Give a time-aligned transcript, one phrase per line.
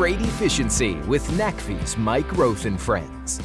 [0.00, 3.38] Freight Efficiency with NACFE's Mike Roeth and Friends.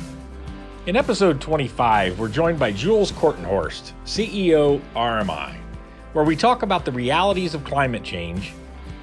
[0.86, 5.54] In episode 25, we're joined by Jules Kortenhorst, CEO RMI,
[6.14, 8.54] where we talk about the realities of climate change,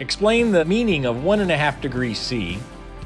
[0.00, 2.56] explain the meaning of one and a half degrees C,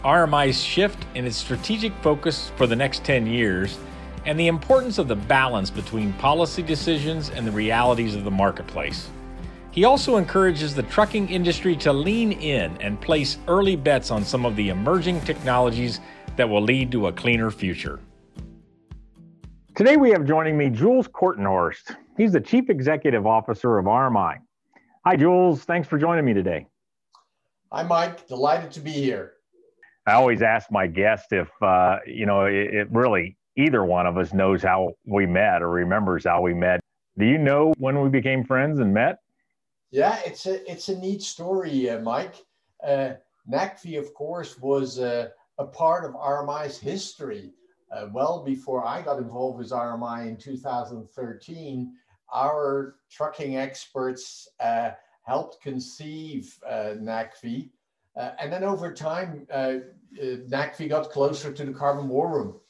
[0.05, 3.81] RMI's shift in its strategic focus for the next 10 years,
[4.27, 9.09] and the importance of the balance between policy decisions and the realities of the marketplace.
[9.77, 14.47] He also encourages the trucking industry to lean in and place early bets on some
[14.47, 16.01] of the emerging technologies
[16.37, 18.01] that will lead to a cleaner future.
[19.75, 21.95] Today we have joining me Jules Kortenhorst.
[22.17, 24.39] He's the Chief Executive Officer of RMI.
[25.05, 25.65] Hi, Jules.
[25.65, 26.67] Thanks for joining me today.
[27.70, 28.27] Hi, Mike.
[28.27, 29.34] Delighted to be here.
[30.06, 34.17] I always ask my guest if, uh, you know, it, it really either one of
[34.17, 36.81] us knows how we met or remembers how we met.
[37.19, 39.19] Do you know when we became friends and met?
[39.91, 42.45] Yeah, it's a it's a neat story, uh, Mike.
[42.87, 43.15] Uh,
[43.51, 45.29] NACFE, of course, was uh,
[45.59, 47.53] a part of RMI's history.
[47.93, 51.93] Uh, well before I got involved with RMI in 2013,
[52.34, 54.91] our trucking experts uh,
[55.23, 57.71] helped conceive uh, NACFE.
[58.17, 59.75] Uh, and then over time, uh,
[60.21, 62.61] NACFE got closer to the Carbon War Room.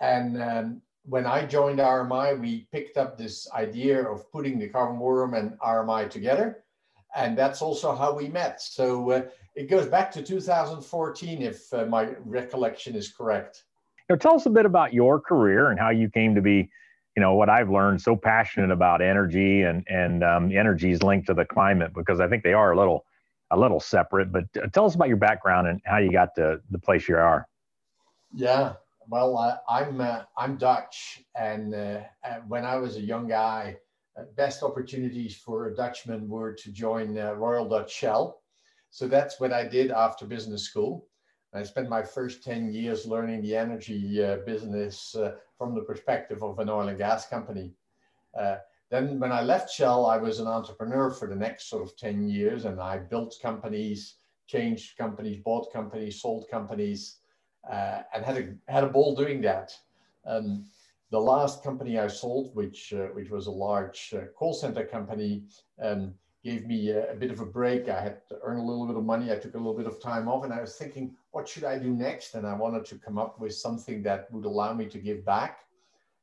[0.00, 5.00] And um, when I joined RMI, we picked up this idea of putting the Carbon
[5.00, 6.62] Room and RMI together.
[7.16, 8.62] And that's also how we met.
[8.62, 9.22] So uh,
[9.56, 13.64] it goes back to 2014, if uh, my recollection is correct.
[14.08, 16.70] Now, tell us a bit about your career and how you came to be,
[17.16, 21.26] you know, what I've learned so passionate about energy and and um, energy is linked
[21.26, 23.04] to the climate because I think they are a little
[23.50, 24.30] a little separate.
[24.30, 27.16] But uh, tell us about your background and how you got to the place you
[27.16, 27.48] are.
[28.32, 28.74] Yeah,
[29.10, 33.76] well, uh, I'm uh, I'm Dutch, and uh, uh when I was a young guy,
[34.16, 38.40] uh, best opportunities for a Dutchman were to join uh, Royal Dutch Shell.
[38.90, 41.06] So that's what I did after business school.
[41.52, 45.16] I spent my first 10 years learning the energy business
[45.58, 47.72] from the perspective of an oil and gas company.
[48.90, 52.28] then when I left Shell, I was an entrepreneur for the next sort of 10
[52.28, 54.16] years, and I built companies,
[54.46, 57.20] changed companies, bought companies, sold companies,
[57.68, 59.76] uh, and had a had a ball doing that.
[60.26, 60.66] Um,
[61.10, 65.44] the last company I sold, which uh, which was a large uh, call center company,
[65.82, 67.88] um, gave me a, a, bit of a break.
[67.88, 69.32] I had to earn a little bit of money.
[69.32, 71.78] I took a little bit of time off, and I was thinking, what should I
[71.78, 72.34] do next?
[72.34, 75.64] And I wanted to come up with something that would allow me to give back.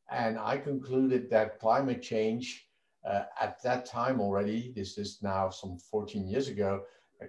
[0.09, 2.67] And I concluded that climate change,
[3.05, 6.83] uh, at that time already, this is now some 14 years ago,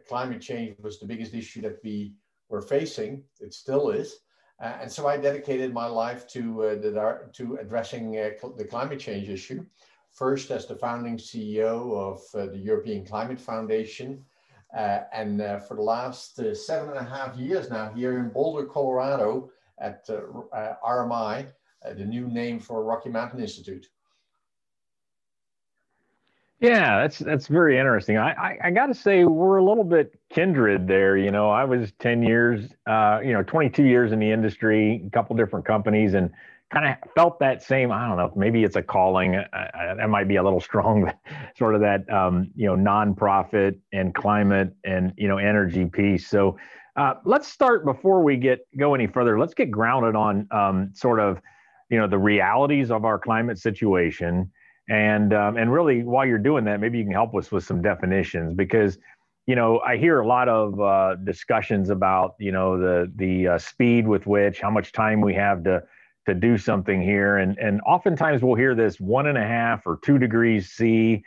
[0.06, 2.12] climate change was the biggest issue that we
[2.48, 3.22] we're facing.
[3.40, 4.20] It still is.
[4.60, 8.64] Uh, and so I dedicated my life to, uh, the, to addressing uh, cl- the
[8.64, 9.64] climate change issue.
[10.10, 14.24] First, as the founding CEO of uh, the European Climate Foundation.
[14.76, 19.50] Uh, and for the last seven and a half years now, here in Boulder, Colorado,
[19.80, 21.46] at RMI,
[21.96, 23.86] the new name for Rocky Mountain Institute.
[26.60, 28.18] Yeah, that's that's very interesting.
[28.18, 31.16] I I, I got to say we're a little bit kindred there.
[31.16, 35.04] You know, I was ten years, uh, you know, twenty two years in the industry,
[35.06, 36.30] a couple different companies, and
[36.72, 37.92] kind of felt that same.
[37.92, 39.36] I don't know, maybe it's a calling.
[39.36, 41.12] Uh, that might be a little strong,
[41.56, 46.26] sort of that um, you know nonprofit and climate and you know energy piece.
[46.26, 46.58] So
[46.96, 49.38] uh, let's start before we get go any further.
[49.38, 51.40] Let's get grounded on um, sort of
[51.88, 54.50] you know the realities of our climate situation
[54.88, 57.82] and um, and really, while you're doing that, maybe you can help us with some
[57.82, 58.98] definitions because
[59.46, 63.58] you know I hear a lot of uh, discussions about you know the the uh,
[63.58, 65.82] speed with which how much time we have to
[66.26, 69.98] to do something here, and and oftentimes we'll hear this one and a half or
[70.02, 71.22] two degrees C,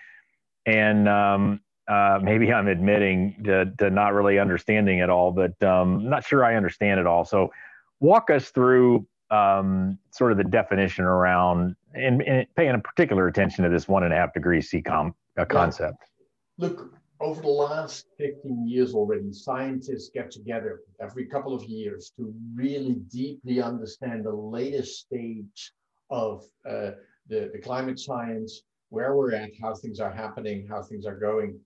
[0.66, 6.10] and um, uh, maybe I'm admitting to, to not really understanding it all, but um,
[6.10, 7.26] not sure I understand it all.
[7.26, 7.52] So
[8.00, 13.64] walk us through um, sort of the definition around and, and, paying a particular attention
[13.64, 15.98] to this one and a half degree C com, uh, concept.
[16.58, 22.34] Look, over the last 15 years already, scientists get together every couple of years to
[22.54, 25.72] really deeply understand the latest stage
[26.10, 26.92] of uh,
[27.30, 31.58] the, the climate science, where we're at, how things are happening, how things are going.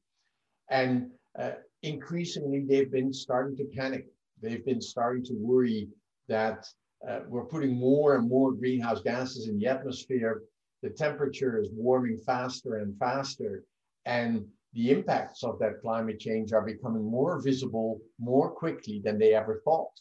[0.70, 1.10] And
[1.40, 1.52] uh,
[1.82, 4.06] increasingly, they've been starting to panic.
[4.42, 5.88] They've been starting to worry
[6.28, 6.66] that
[7.08, 10.44] uh, we're putting more and more greenhouse gases in the atmosphere.
[10.82, 13.64] The temperature is warming faster and faster.
[14.06, 19.34] And the impacts of that climate change are becoming more visible more quickly than they
[19.34, 19.92] ever thought.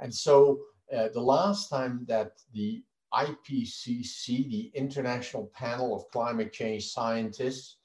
[0.00, 0.60] And so
[0.94, 2.82] uh, the last time that the
[3.12, 7.76] IPCC, the International Panel of Climate Change Scientists,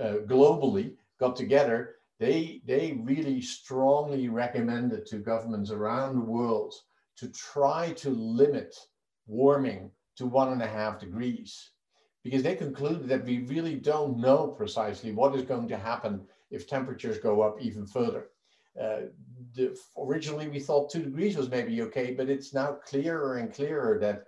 [0.00, 6.74] uh, globally got together, they, they really strongly recommended to governments around the world
[7.20, 8.74] to try to limit
[9.26, 11.70] warming to one and a half degrees
[12.24, 16.20] because they concluded that we really don't know precisely what is going to happen
[16.50, 18.28] if temperatures go up even further.
[18.80, 19.00] Uh,
[19.54, 23.98] the, originally, we thought two degrees was maybe okay, but it's now clearer and clearer
[23.98, 24.24] that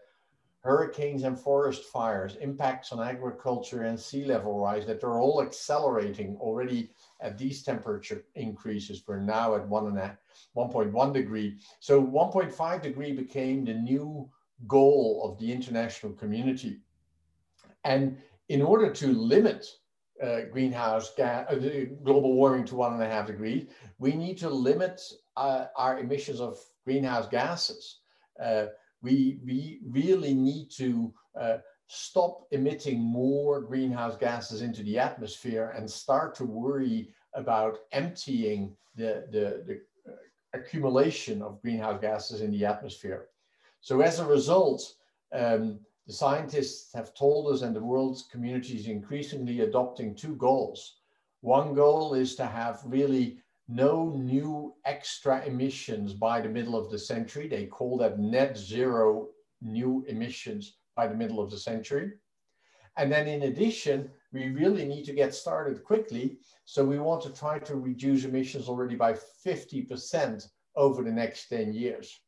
[0.62, 6.36] hurricanes and forest fires, impacts on agriculture and sea level rise, that they're all accelerating
[6.40, 9.02] already at these temperature increases.
[9.06, 10.16] We're now at one and a
[10.56, 11.58] 1.1 degree.
[11.80, 14.30] So 1.5 degree became the new
[14.68, 16.78] goal of the international community.
[17.84, 18.18] And
[18.48, 19.66] in order to limit
[20.22, 23.66] uh, greenhouse gas, uh, global warming to one and a half degrees,
[23.98, 25.00] we need to limit
[25.36, 27.98] uh, our emissions of greenhouse gases.
[29.02, 31.58] We, we really need to uh,
[31.88, 39.26] stop emitting more greenhouse gases into the atmosphere and start to worry about emptying the,
[39.30, 40.16] the, the uh,
[40.54, 43.26] accumulation of greenhouse gases in the atmosphere.
[43.80, 44.94] So as a result,
[45.32, 50.96] um, the scientists have told us and the world's community is increasingly adopting two goals.
[51.40, 56.98] One goal is to have really no new extra emissions by the middle of the
[56.98, 57.48] century.
[57.48, 59.28] They call that net zero
[59.60, 62.12] new emissions by the middle of the century.
[62.96, 66.38] And then in addition, we really need to get started quickly.
[66.64, 69.14] So we want to try to reduce emissions already by
[69.46, 72.20] 50% over the next 10 years.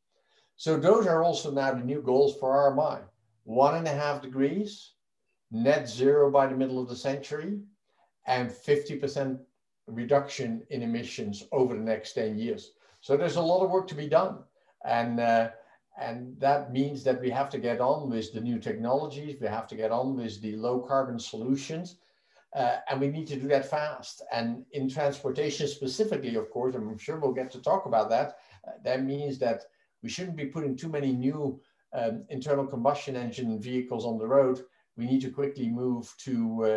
[0.57, 3.03] So those are also now the new goals for RMI
[3.45, 4.95] one and a half degrees,
[5.51, 7.61] net zero by the middle of the century,
[8.27, 9.39] and 50%
[9.87, 12.73] reduction in emissions over the next 10 years.
[13.01, 14.39] So there's a lot of work to be done.
[14.85, 15.51] And, uh,
[16.01, 19.69] and that means that we have to get on with the new technologies, we have
[19.69, 21.99] to get on with the low carbon solutions,
[22.57, 24.23] uh, and we need to do that fast.
[24.33, 28.73] And in transportation specifically, of course, I'm sure we'll get to talk about that, uh,
[28.83, 29.65] that means that
[30.03, 31.61] we shouldn't be putting too many new
[31.95, 34.65] um, internal combustion engine vehicles on the road,
[34.97, 36.69] we need to quickly move to uh,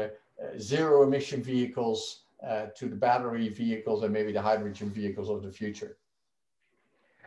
[0.44, 5.44] uh, zero emission vehicles, uh, to the battery vehicles, and maybe the hydrogen vehicles of
[5.44, 5.98] the future.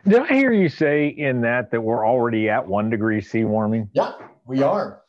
[0.07, 3.89] Did I hear you say in that that we're already at one degree C warming?
[3.93, 4.13] Yeah,
[4.45, 5.01] we are,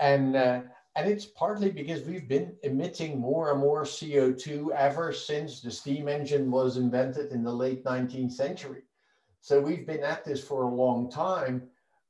[0.00, 0.62] and uh,
[0.96, 6.08] and it's partly because we've been emitting more and more CO2 ever since the steam
[6.08, 8.82] engine was invented in the late 19th century.
[9.40, 11.62] So we've been at this for a long time,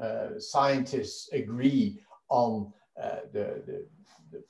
[0.01, 2.71] uh, scientists agree on
[3.01, 3.85] uh, the, the,
[4.31, 4.43] the,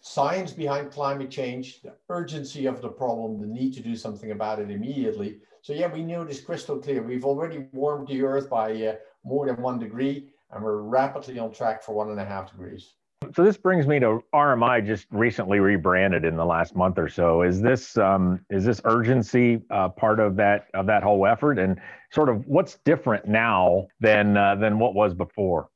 [0.00, 4.58] science behind climate change, the urgency of the problem, the need to do something about
[4.58, 5.38] it immediately.
[5.62, 7.02] So yeah, we know this crystal clear.
[7.02, 8.94] We've already warmed the Earth by uh,
[9.24, 12.94] more than one degree, and we're rapidly on track for one and a half degrees.
[13.34, 17.42] So this brings me to RMI, just recently rebranded in the last month or so.
[17.42, 21.78] Is this um, is this urgency uh, part of that of that whole effort, and
[22.10, 25.68] sort of what's different now than uh, than what was before?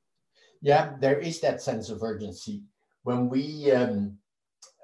[0.64, 2.62] Yeah, there is that sense of urgency.
[3.02, 4.18] When we um,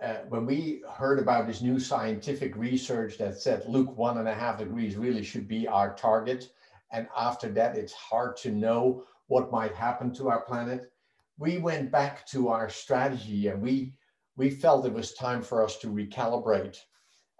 [0.02, 4.34] uh, when we heard about this new scientific research that said, look, one and a
[4.34, 6.50] half degrees really should be our target,
[6.92, 10.92] and after that, it's hard to know what might happen to our planet
[11.40, 13.94] we went back to our strategy and we
[14.36, 16.76] we felt it was time for us to recalibrate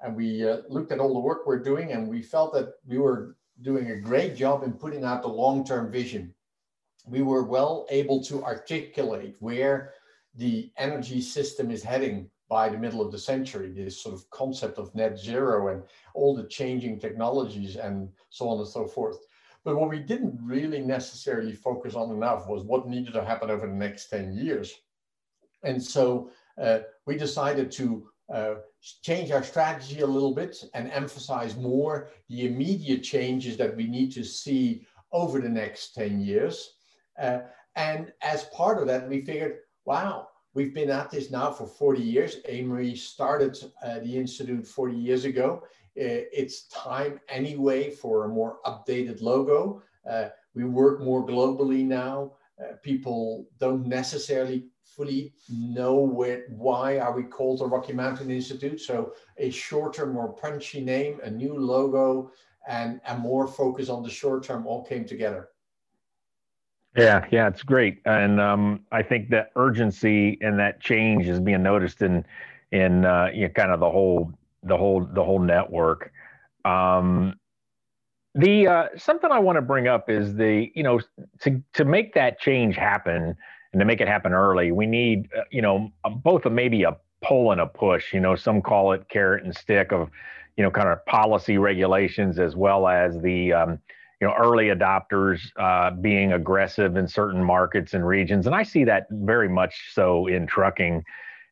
[0.01, 2.99] and we uh, looked at all the work we're doing and we felt that we
[2.99, 6.35] were doing a great job in putting out the long-term vision
[7.07, 9.93] we were well able to articulate where
[10.35, 14.79] the energy system is heading by the middle of the century this sort of concept
[14.79, 15.83] of net zero and
[16.15, 19.19] all the changing technologies and so on and so forth
[19.65, 23.67] but what we didn't really necessarily focus on enough was what needed to happen over
[23.67, 24.73] the next 10 years.
[25.63, 26.31] And so
[26.61, 28.55] uh, we decided to uh,
[29.03, 34.13] change our strategy a little bit and emphasize more the immediate changes that we need
[34.13, 36.77] to see over the next 10 years.
[37.21, 37.41] Uh,
[37.77, 42.03] and as part of that, we figured, wow, we've been at this now for 40
[42.03, 42.37] years.
[42.49, 45.63] Amory started uh, the Institute 40 years ago.
[45.95, 49.83] It's time anyway for a more updated logo.
[50.09, 52.33] Uh, we work more globally now.
[52.61, 58.81] Uh, people don't necessarily fully know where, why are we called the Rocky Mountain Institute.
[58.81, 62.33] So a shorter, more punchy name, a new logo,
[62.69, 65.49] and, and more focus on the short term all came together.
[66.97, 71.63] Yeah, yeah, it's great, and um, I think that urgency and that change is being
[71.63, 72.25] noticed in
[72.73, 74.33] in uh, you know, kind of the whole
[74.65, 76.13] the whole the whole network.
[76.65, 77.35] Um,
[78.35, 81.01] the uh, something I want to bring up is the you know
[81.43, 83.37] to to make that change happen
[83.73, 85.91] and to make it happen early, we need uh, you know
[86.25, 88.13] both a maybe a pull and a push.
[88.13, 90.11] You know, some call it carrot and stick of
[90.57, 93.79] you know kind of policy regulations as well as the um,
[94.21, 98.85] you know early adopters uh, being aggressive in certain markets and regions and i see
[98.85, 101.03] that very much so in trucking.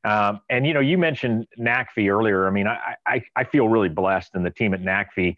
[0.04, 2.46] Um, and you know you mentioned NACFE earlier.
[2.46, 5.36] I mean I, I, I feel really blessed and the team at NACFE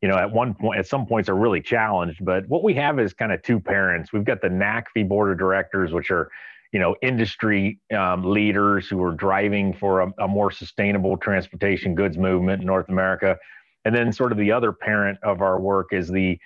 [0.00, 3.00] you know at one point at some points are really challenged but what we have
[3.00, 4.12] is kind of two parents.
[4.12, 6.30] We've got the NACFE board of directors which are
[6.72, 12.16] you know industry um, leaders who are driving for a, a more sustainable transportation goods
[12.16, 13.36] movement in north america.
[13.84, 16.38] And then sort of the other parent of our work is the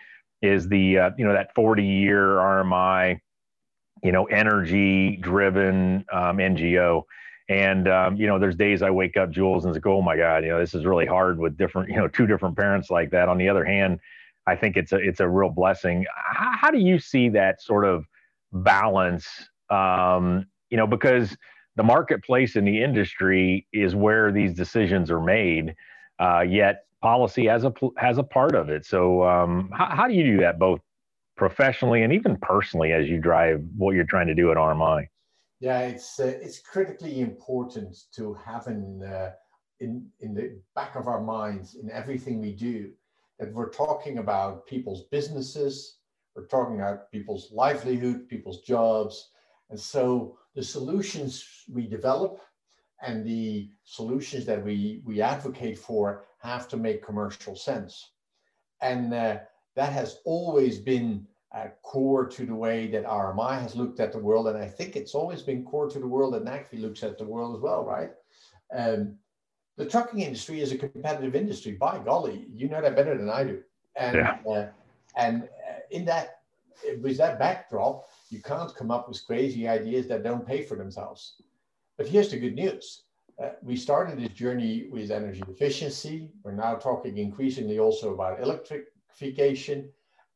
[0.42, 3.20] is the uh, you know that 40 year RMI,
[4.02, 7.02] you know, energy driven um, NGO.
[7.48, 10.44] And um, you know, there's days I wake up, Jules, and go, "Oh my God,
[10.44, 13.28] you know, this is really hard with different, you know, two different parents like that."
[13.28, 13.98] On the other hand,
[14.46, 16.06] I think it's a it's a real blessing.
[16.14, 18.04] How, how do you see that sort of
[18.52, 19.26] balance?
[19.68, 21.36] Um, you know, because
[21.74, 25.74] the marketplace and the industry is where these decisions are made.
[26.20, 28.84] Uh, yet policy has a has a part of it.
[28.84, 30.80] So um, how, how do you do that both
[31.36, 35.06] professionally and even personally as you drive what you're trying to do at RMI?
[35.60, 39.32] Yeah, it's uh, it's critically important to have in uh,
[39.80, 42.90] in in the back of our minds in everything we do
[43.38, 45.96] that we're talking about people's businesses,
[46.34, 49.30] we're talking about people's livelihood, people's jobs,
[49.70, 52.40] and so the solutions we develop
[53.02, 58.12] and the solutions that we we advocate for have to make commercial sense.
[58.80, 59.38] And uh,
[59.76, 64.18] that has always been uh, core to the way that RMI has looked at the
[64.18, 64.48] world.
[64.48, 67.24] And I think it's always been core to the world that NACFE looks at the
[67.24, 68.10] world as well, right?
[68.74, 69.16] Um,
[69.76, 71.72] the trucking industry is a competitive industry.
[71.72, 73.62] By golly, you know that better than I do.
[73.96, 74.38] And, yeah.
[74.48, 74.68] uh,
[75.16, 76.40] and uh, in that,
[77.02, 81.42] with that backdrop, you can't come up with crazy ideas that don't pay for themselves.
[82.00, 83.02] But here's the good news
[83.38, 86.30] uh, we started this journey with energy efficiency.
[86.42, 89.90] We're now talking increasingly also about electrification.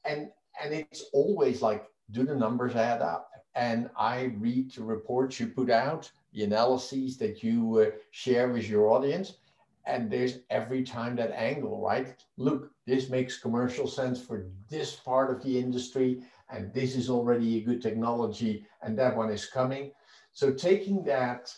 [0.04, 0.28] And,
[0.62, 3.30] and it's always like, do the numbers add up?
[3.54, 8.68] And I read the reports you put out, the analyses that you uh, share with
[8.68, 9.38] your audience.
[9.87, 12.14] And there's every time that angle, right?
[12.37, 16.25] Look, this makes commercial sense for this part of the industry.
[16.50, 19.92] And this is already a good technology, and that one is coming.
[20.34, 21.52] So taking that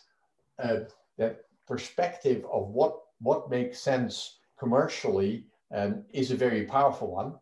[0.59, 0.80] uh,
[1.18, 7.35] that perspective of what, what makes sense commercially um, is a very powerful one.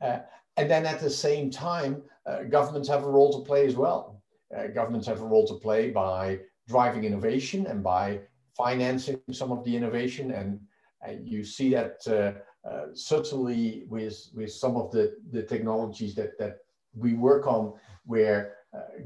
[0.00, 0.20] Uh,
[0.56, 4.22] and then at the same time, uh, governments have a role to play as well.
[4.56, 8.20] Uh, governments have a role to play by driving innovation and by
[8.56, 10.32] financing some of the innovation.
[10.32, 10.60] And
[11.06, 16.38] uh, you see that uh, uh, certainly with, with some of the, the technologies that,
[16.38, 16.58] that
[16.94, 17.74] we work on,
[18.04, 18.56] where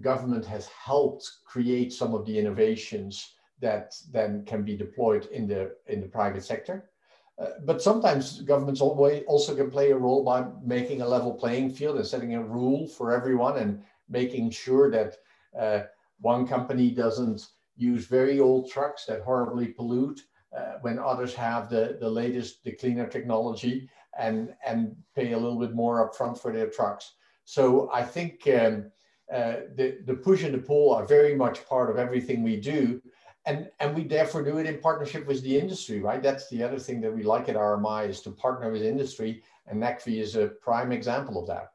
[0.00, 5.74] government has helped create some of the innovations that then can be deployed in the
[5.86, 6.90] in the private sector.
[7.38, 11.96] Uh, but sometimes governments also can play a role by making a level playing field
[11.96, 15.16] and setting a rule for everyone and making sure that
[15.58, 15.82] uh,
[16.20, 20.20] one company doesn't use very old trucks that horribly pollute
[20.56, 23.88] uh, when others have the, the latest, the cleaner technology
[24.18, 27.14] and, and pay a little bit more upfront for their trucks.
[27.44, 28.90] So I think um,
[29.32, 33.00] uh, the, the push and the pull are very much part of everything we do.
[33.44, 36.22] And and we therefore do it in partnership with the industry right?
[36.22, 39.42] That's the other thing that we like at rmi is to partner with industry.
[39.66, 41.72] And NACFE is a prime example of that.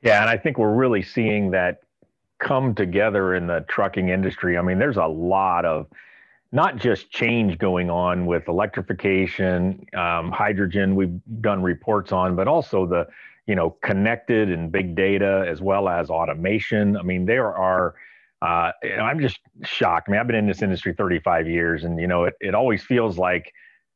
[0.00, 1.82] Yeah and i think we're really seeing that
[2.38, 4.56] come together in the trucking industry.
[4.56, 5.88] I mean there's a lot of
[6.52, 12.86] not just change going on with electrification um, hydrogen we've done reports on but also
[12.86, 13.06] the
[13.46, 17.94] you know connected and big data as well as automation i mean there are
[18.44, 20.08] uh, I'm just shocked.
[20.08, 22.82] I mean, I've been in this industry 35 years, and you know, it, it always
[22.82, 23.50] feels like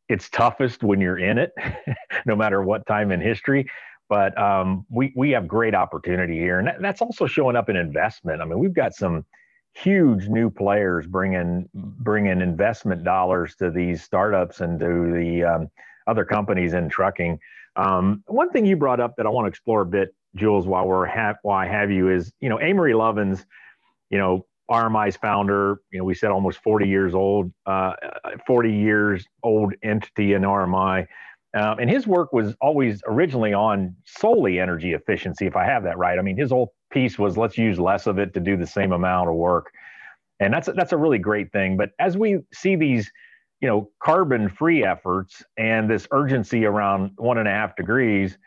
[0.08, 1.52] it's toughest when you're in it,
[2.26, 3.68] no matter what time in history.
[4.08, 7.76] But um, we we have great opportunity here, and that, that's also showing up in
[7.76, 8.40] investment.
[8.40, 9.26] I mean, we've got some
[9.74, 15.68] huge new players bringing bringing investment dollars to these startups and to the um,
[16.06, 17.38] other companies in trucking.
[17.78, 20.86] Um, one thing you brought up that I want to explore a bit, Jules, while
[20.86, 23.44] we're ha- while I have you is, you know, Amory Lovins
[24.10, 25.80] you know, RMI's founder.
[25.90, 27.92] You know, we said almost 40 years old, uh,
[28.46, 31.06] 40 years old entity in RMI.
[31.56, 35.98] Um, and his work was always originally on solely energy efficiency, if I have that
[35.98, 36.18] right.
[36.18, 38.92] I mean, his whole piece was let's use less of it to do the same
[38.92, 39.70] amount of work,
[40.40, 41.76] and that's that's a really great thing.
[41.76, 43.10] But as we see these,
[43.60, 48.38] you know, carbon-free efforts and this urgency around one and a half degrees,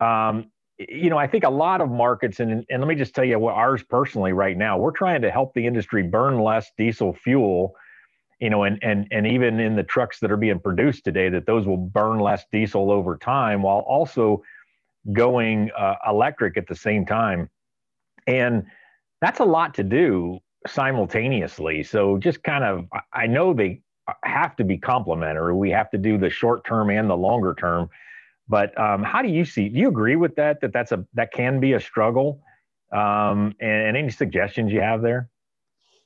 [0.00, 3.24] um, you know, I think a lot of markets, and and let me just tell
[3.24, 7.12] you what ours personally right now, we're trying to help the industry burn less diesel
[7.12, 7.74] fuel
[8.40, 11.46] you know, and and and even in the trucks that are being produced today, that
[11.46, 14.42] those will burn less diesel over time while also
[15.12, 17.48] going uh, electric at the same time,
[18.26, 18.64] and
[19.20, 21.82] that's a lot to do simultaneously.
[21.82, 23.80] So just kind of, I know they
[24.22, 25.54] have to be complementary.
[25.54, 27.88] We have to do the short term and the longer term.
[28.48, 29.68] But um, how do you see?
[29.68, 30.60] Do you agree with that?
[30.60, 32.42] That that's a that can be a struggle.
[32.92, 35.30] Um, and, and any suggestions you have there?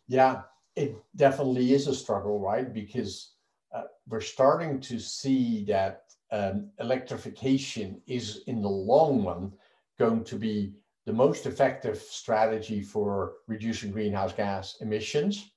[0.06, 0.42] Yeah,
[0.74, 2.72] it definitely is a struggle, right?
[2.72, 3.32] Because
[3.74, 9.52] uh, we're starting to see that um, electrification is, in the long run,
[9.98, 10.72] going to be
[11.04, 15.50] the most effective strategy for reducing greenhouse gas emissions.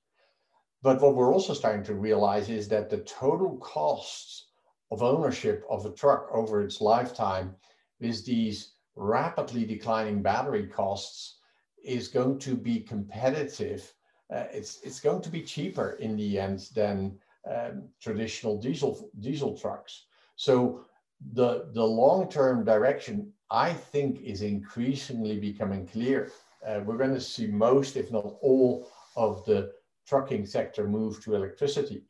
[0.83, 4.47] But what we're also starting to realize is that the total costs
[4.91, 7.55] of ownership of a truck over its lifetime
[7.99, 11.37] is these rapidly declining battery costs
[11.83, 13.93] is going to be competitive
[14.31, 17.17] uh, it's it's going to be cheaper in the end than
[17.49, 20.05] um, traditional diesel diesel trucks.
[20.35, 20.85] So
[21.33, 26.31] the the long term direction I think is increasingly becoming clear.
[26.65, 29.73] Uh, we're going to see most, if not all, of the
[30.05, 32.03] trucking sector move to electricity.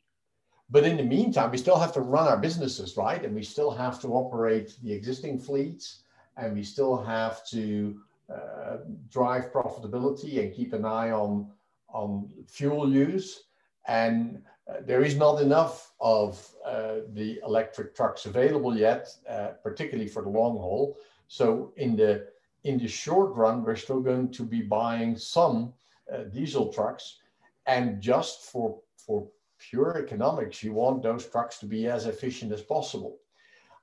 [0.70, 3.22] But in the meantime, we still have to run our businesses, right?
[3.22, 6.02] And we still have to operate the existing fleets,
[6.36, 8.00] and we still have to
[8.32, 8.78] uh,
[9.10, 11.50] drive profitability and keep an eye on
[11.88, 13.44] on fuel use.
[13.86, 20.08] And uh, there is not enough of uh, the electric trucks available yet, uh, particularly
[20.08, 20.96] for the long haul.
[21.28, 22.28] So in the
[22.64, 25.74] in the short run, we're still going to be buying some
[26.12, 27.18] uh, diesel trucks,
[27.66, 32.62] and just for for pure economics, you want those trucks to be as efficient as
[32.62, 33.18] possible.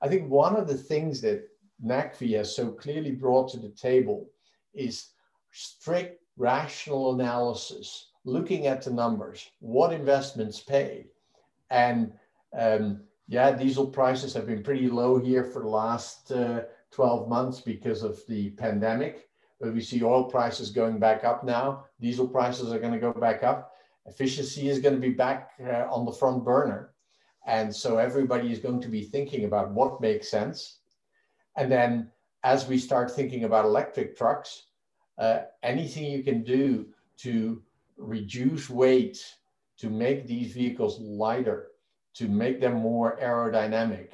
[0.02, 1.48] I think one of the things that
[1.84, 4.28] NACFE has so clearly brought to the table
[4.74, 5.10] is
[5.52, 11.06] strict rational analysis, looking at the numbers, what investments pay.
[11.70, 12.12] And
[12.58, 17.60] um, yeah, diesel prices have been pretty low here for the last uh, 12 months
[17.60, 19.29] because of the pandemic.
[19.60, 21.84] But we see oil prices going back up now.
[22.00, 23.72] Diesel prices are going to go back up.
[24.06, 26.94] Efficiency is going to be back uh, on the front burner.
[27.46, 30.78] And so everybody is going to be thinking about what makes sense.
[31.56, 32.10] And then
[32.42, 34.66] as we start thinking about electric trucks,
[35.18, 36.86] uh, anything you can do
[37.18, 37.62] to
[37.98, 39.22] reduce weight,
[39.78, 41.68] to make these vehicles lighter,
[42.14, 44.12] to make them more aerodynamic,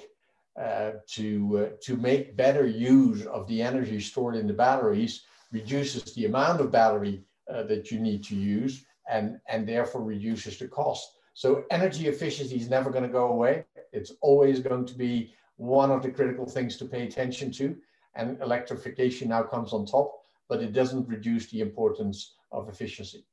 [0.60, 6.14] uh, to, uh, to make better use of the energy stored in the batteries, reduces
[6.14, 10.68] the amount of battery uh, that you need to use and, and therefore reduces the
[10.68, 11.18] cost.
[11.34, 13.64] So energy efficiency is never going to go away.
[13.92, 17.76] It's always going to be one of the critical things to pay attention to.
[18.14, 23.24] And electrification now comes on top but it doesn't reduce the importance of efficiency.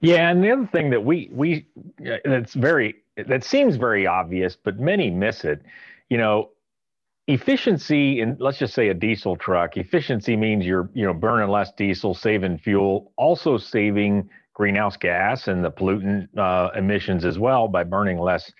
[0.00, 1.66] Yeah, and the other thing that we we
[2.24, 5.62] that's very that seems very obvious, but many miss it.
[6.10, 6.50] You know,
[7.26, 9.76] efficiency in let's just say a diesel truck.
[9.76, 15.64] Efficiency means you're you know burning less diesel, saving fuel, also saving greenhouse gas and
[15.64, 18.52] the pollutant uh, emissions as well by burning less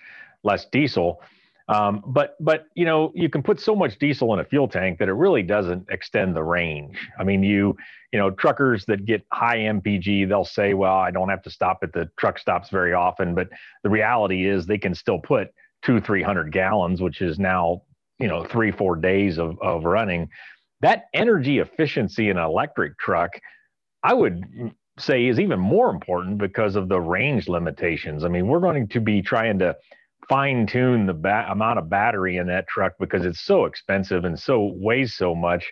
[0.43, 1.21] less diesel.
[1.67, 4.99] Um, but but you know you can put so much diesel in a fuel tank
[4.99, 6.97] that it really doesn't extend the range.
[7.19, 7.75] I mean you
[8.11, 11.79] you know truckers that get high MPG they'll say well I don't have to stop
[11.81, 13.49] at the truck stops very often, but
[13.83, 15.49] the reality is they can still put
[15.83, 17.81] two three hundred gallons, which is now
[18.19, 20.29] you know three four days of of running.
[20.81, 23.31] That energy efficiency in an electric truck,
[24.03, 28.23] I would say is even more important because of the range limitations.
[28.23, 29.75] I mean we're going to be trying to
[30.27, 34.39] fine tune the ba- amount of battery in that truck because it's so expensive and
[34.39, 35.71] so weighs so much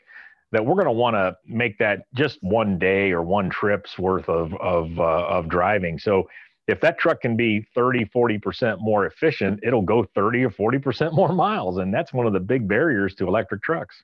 [0.51, 4.29] that we're going to want to make that just one day or one trip's worth
[4.29, 5.97] of of uh, of driving.
[5.97, 6.29] So
[6.67, 11.33] if that truck can be 30 40% more efficient it'll go 30 or 40% more
[11.33, 11.77] miles.
[11.77, 14.03] And that's one of the big barriers to electric trucks.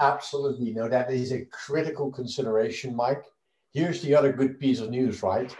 [0.00, 0.72] Absolutely.
[0.72, 3.24] No that is a critical consideration mike.
[3.72, 5.54] Here's the other good piece of news right?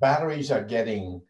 [0.00, 1.22] Batteries are getting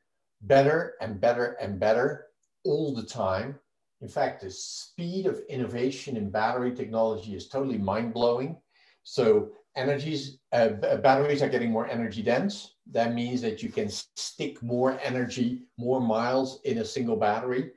[0.42, 2.26] better and better and better
[2.64, 3.59] all the time.
[4.00, 8.57] In fact, the speed of innovation in battery technology is totally mind blowing.
[9.05, 14.62] So energies, uh, batteries are getting more energy dense, That means that you can stick
[14.62, 17.72] more energy, more miles in a single battery.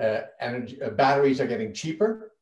[0.00, 2.32] Uh, energy, uh, batteries are getting cheaper,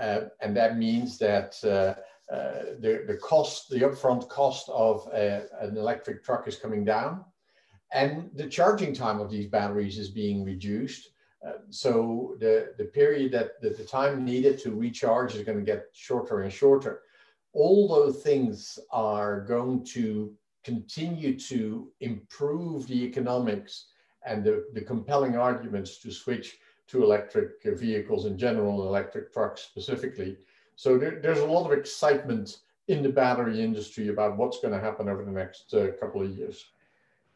[0.00, 1.94] uh, and that means that uh,
[2.34, 7.24] uh, the, the cost, the upfront cost of a, an electric truck is coming down,
[7.92, 11.10] and the charging time of these batteries is being reduced.
[11.46, 15.84] Uh, so the, the period that the time needed to recharge is going to get
[15.92, 17.02] shorter and shorter.
[17.52, 20.32] All those things are going to
[20.66, 23.86] continue to improve the economics
[24.26, 30.36] and the, the compelling arguments to switch to electric vehicles in general, electric trucks specifically.
[30.74, 34.80] So there, there's a lot of excitement in the battery industry about what's going to
[34.80, 36.64] happen over the next uh, couple of years.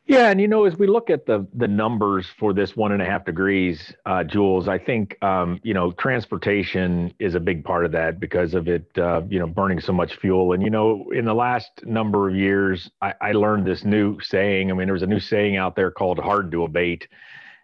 [0.06, 3.00] Yeah, and you know, as we look at the the numbers for this one and
[3.00, 7.84] a half degrees, uh, Jules, I think um, you know transportation is a big part
[7.84, 10.52] of that because of it, uh, you know, burning so much fuel.
[10.52, 14.70] And you know, in the last number of years, I, I learned this new saying.
[14.70, 17.06] I mean, there was a new saying out there called "hard to abate,"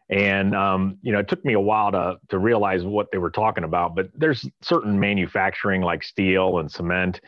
[0.09, 3.31] and um, you know, it took me a while to to realize what they were
[3.31, 3.97] talking about.
[3.97, 7.21] But there's certain manufacturing like steel and cement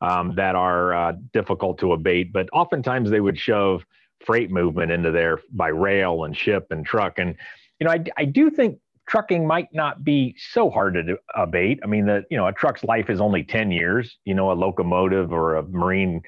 [0.00, 3.84] um, that are uh, difficult to abate, but oftentimes they would shove
[4.24, 7.18] freight movement into there by rail and ship and truck.
[7.18, 7.36] And,
[7.78, 11.80] you know, I, I do think trucking might not be so hard to abate.
[11.82, 14.54] I mean, the, you know, a truck's life is only 10 years, you know, a
[14.54, 16.22] locomotive or a marine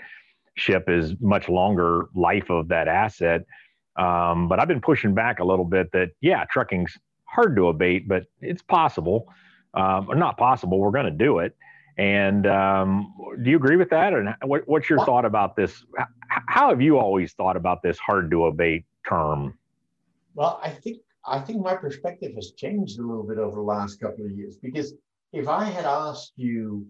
[0.56, 3.42] ship is much longer life of that asset.
[3.96, 8.08] Um, but I've been pushing back a little bit that, yeah, trucking's hard to abate,
[8.08, 9.26] but it's possible.
[9.74, 10.78] Um, or not possible.
[10.78, 11.54] We're going to do it.
[11.98, 14.12] And um, do you agree with that?
[14.12, 15.84] And what, what's your thought about this?
[16.28, 19.58] How have you always thought about this hard to abate term?
[20.34, 23.98] Well, I think I think my perspective has changed a little bit over the last
[23.98, 24.94] couple of years because
[25.32, 26.86] if I had asked you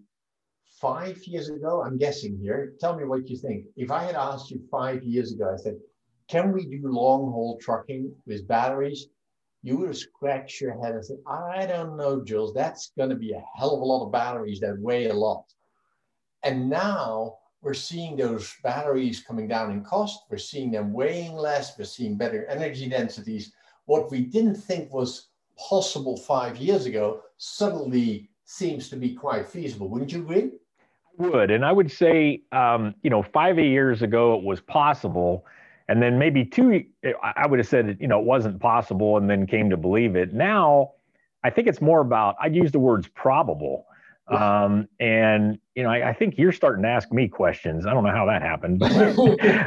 [0.81, 3.65] five years ago, I'm guessing here, tell me what you think.
[3.77, 5.77] If I had asked you five years ago, I said,
[6.29, 9.07] can we do long haul trucking with batteries?
[9.67, 13.17] You would have scratched your head and said, I don't know, Jules, that's going to
[13.17, 15.45] be a hell of a lot of batteries that weigh a lot.
[16.45, 20.21] And now we're seeing those batteries coming down in cost.
[20.31, 21.77] We're seeing them weighing less.
[21.77, 23.53] We're seeing better energy densities.
[23.87, 29.89] What we didn't think was possible five years ago suddenly seems to be quite feasible.
[29.89, 30.53] Wouldn't you agree?
[31.19, 31.51] I would.
[31.51, 35.45] And I would say, um, you know, five years ago it was possible
[35.89, 36.85] and then maybe two,
[37.23, 40.35] I would have said, you know, it wasn't possible and then came to believe it.
[40.35, 40.93] Now,
[41.45, 43.87] I think it's more about, I'd use the words probable.
[44.29, 47.87] Um, and, you know, I, I, think you're starting to ask me questions.
[47.87, 49.15] I don't know how that happened, but,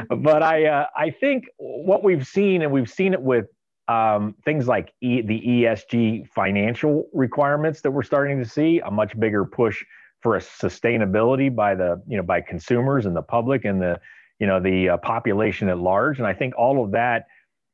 [0.22, 3.46] but I, uh, I think what we've seen, and we've seen it with
[3.88, 9.18] um, things like e, the ESG financial requirements that we're starting to see, a much
[9.18, 9.82] bigger push
[10.20, 13.98] for a sustainability by the, you know, by consumers and the public and the,
[14.40, 16.18] you know the uh, population at large.
[16.18, 17.26] And i think all of that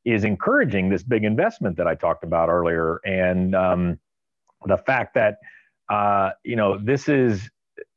[0.04, 3.00] is encouraging this big investment that i talked about earlier.
[3.04, 3.98] And um,
[4.66, 5.38] the fact that
[5.88, 7.48] uh, you know this is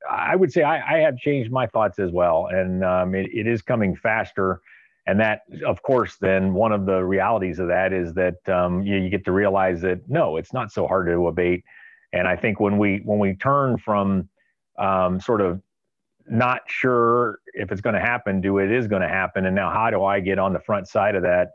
[0.10, 2.48] i would say i, I have changed my thoughts as well.
[2.52, 4.62] And um, it, it is coming faster.
[5.08, 8.98] And that of course then one of the realities of that is that um, you,
[8.98, 11.64] you get to realize that no it's not so hard to abate.
[12.14, 14.30] And i think when we when we turn from
[14.78, 15.62] um, sort of
[16.30, 19.46] not sure if it's going to happen do it is going to happen.
[19.46, 21.50] And now how do i get on the front side of that?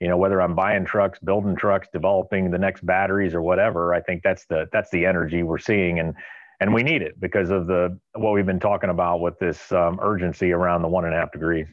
[0.00, 4.00] You know whether i'm buying trucks building trucks developing the next batteries or whatever i
[4.02, 6.14] think that's the that's the energy we're seeing and
[6.60, 9.98] and we need it because of the what we've been talking about with this um,
[10.02, 11.66] urgency around the one and a half degrees.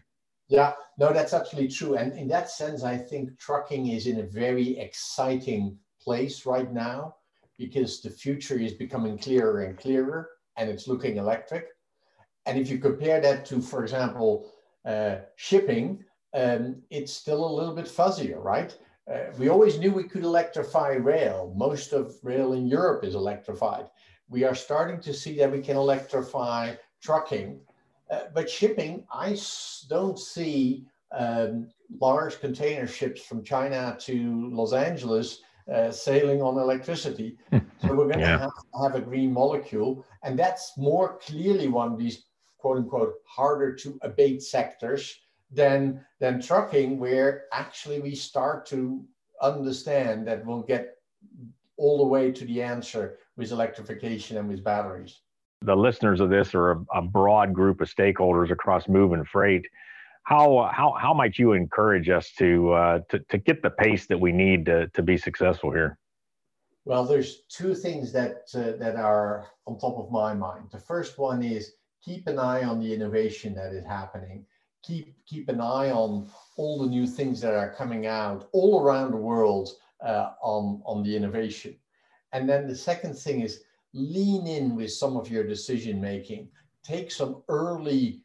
[0.48, 0.74] Yeah.
[0.98, 1.96] No that's absolutely true.
[1.96, 7.16] And in that sense i think trucking is in a very exciting place right now
[7.58, 11.68] because the future is becoming clearer and clearer and it's looking electric
[12.46, 14.52] and if you compare that to, for example,
[14.86, 16.04] uh, shipping,
[16.34, 18.76] um, it's still a little bit fuzzier, right?
[19.12, 21.54] Uh, we always knew we could electrify rail.
[21.56, 23.86] Most of rail in Europe is electrified.
[24.30, 27.60] We are starting to see that we can electrify trucking.
[28.10, 29.38] Uh, but shipping, I
[29.90, 31.68] don't see um,
[32.00, 35.40] large container ships from China to Los Angeles
[35.74, 37.38] uh, sailing on electricity.
[37.52, 38.40] so we're going to yeah.
[38.40, 38.52] have,
[38.82, 40.06] have, a green molecule.
[40.24, 42.26] And that's more clearly one of these
[42.64, 45.20] quote unquote harder to abate sectors
[45.52, 49.04] than than trucking where actually we start to
[49.42, 50.96] understand that we'll get
[51.76, 55.20] all the way to the answer with electrification and with batteries
[55.62, 59.66] the listeners of this are a, a broad group of stakeholders across move and freight
[60.24, 64.18] how how how might you encourage us to uh, to to get the pace that
[64.18, 66.00] we need to to be successful here?
[66.86, 70.70] Well, there's two things that uh, that are on top of my mind.
[70.72, 71.74] The first one is
[72.04, 74.46] keep an eye on the innovation that is happening.
[74.84, 79.12] keep keep an eye on all the new things that are coming out all around
[79.12, 79.70] the world
[80.06, 81.76] uh, on on the innovation.
[82.34, 83.64] And then the second thing is
[83.94, 86.50] lean in with some of your decision making.
[86.84, 88.22] Take some early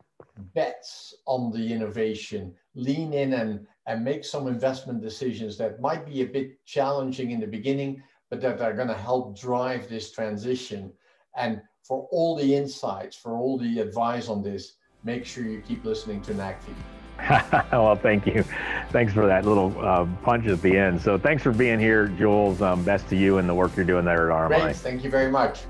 [0.54, 2.54] bets on the innovation.
[2.74, 7.40] Lean in and and make some investment decisions that might be a bit challenging in
[7.40, 10.92] the beginning, but that are going to help drive this transition.
[11.36, 14.74] And for all the insights, for all the advice on this,
[15.04, 16.74] make sure you keep listening to NACFE.
[17.72, 18.44] well, thank you.
[18.90, 21.00] Thanks for that little uh, punch at the end.
[21.00, 22.62] So, thanks for being here, Jules.
[22.62, 24.62] Um, best to you and the work you're doing there at RMI.
[24.62, 24.76] Great.
[24.76, 25.60] Thank you very much.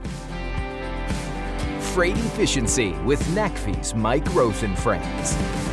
[1.94, 5.67] Freight Efficiency with NACFE's Mike Rosen Friends.